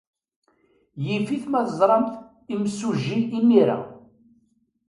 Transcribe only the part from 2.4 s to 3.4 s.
imsujji